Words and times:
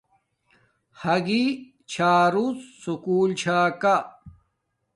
ھاگی 1.01 1.43
چھاروݵ 1.91 2.57
سکُول 2.83 3.29
چھا 3.41 3.59
کا 3.81 3.95